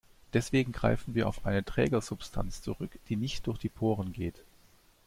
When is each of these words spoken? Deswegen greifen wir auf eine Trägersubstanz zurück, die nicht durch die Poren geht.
Deswegen 0.33 0.71
greifen 0.71 1.13
wir 1.13 1.27
auf 1.27 1.45
eine 1.45 1.63
Trägersubstanz 1.63 2.63
zurück, 2.63 2.97
die 3.07 3.17
nicht 3.17 3.45
durch 3.45 3.59
die 3.59 3.69
Poren 3.69 4.13
geht. 4.13 4.41